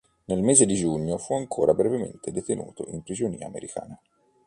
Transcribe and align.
Nel 0.25 0.41
mese 0.41 0.65
di 0.65 0.73
giugno, 0.73 1.19
fu 1.19 1.35
ancora 1.35 1.75
brevemente 1.75 2.31
detenuto 2.31 2.85
in 2.87 3.03
prigionia 3.03 3.45
americana. 3.45 3.95